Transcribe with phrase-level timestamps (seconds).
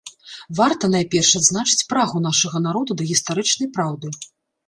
[0.59, 4.07] Варта, найперш, адзначыць прагу нашага народа да гістарычнай праўды.